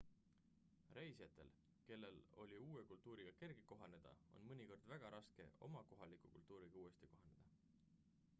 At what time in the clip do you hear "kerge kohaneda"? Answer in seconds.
3.43-4.15